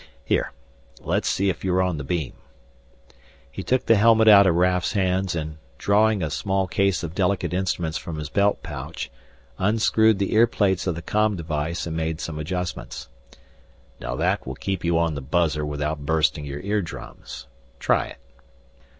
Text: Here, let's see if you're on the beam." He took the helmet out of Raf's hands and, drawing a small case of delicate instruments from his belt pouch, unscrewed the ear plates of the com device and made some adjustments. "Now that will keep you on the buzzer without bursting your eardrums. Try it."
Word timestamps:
Here, 0.25 0.51
let's 0.99 1.27
see 1.29 1.51
if 1.51 1.63
you're 1.63 1.79
on 1.79 1.97
the 1.99 2.03
beam." 2.03 2.33
He 3.51 3.61
took 3.61 3.85
the 3.85 3.97
helmet 3.97 4.27
out 4.27 4.47
of 4.47 4.55
Raf's 4.55 4.93
hands 4.93 5.35
and, 5.35 5.57
drawing 5.77 6.23
a 6.23 6.31
small 6.31 6.65
case 6.65 7.03
of 7.03 7.13
delicate 7.13 7.53
instruments 7.53 7.99
from 7.99 8.17
his 8.17 8.27
belt 8.27 8.63
pouch, 8.63 9.11
unscrewed 9.59 10.17
the 10.17 10.33
ear 10.33 10.47
plates 10.47 10.87
of 10.87 10.95
the 10.95 11.03
com 11.03 11.35
device 11.35 11.85
and 11.85 11.95
made 11.95 12.19
some 12.19 12.39
adjustments. 12.39 13.09
"Now 13.99 14.15
that 14.15 14.47
will 14.47 14.55
keep 14.55 14.83
you 14.83 14.97
on 14.97 15.13
the 15.13 15.21
buzzer 15.21 15.63
without 15.63 16.03
bursting 16.03 16.45
your 16.45 16.61
eardrums. 16.61 17.45
Try 17.77 18.07
it." 18.07 18.17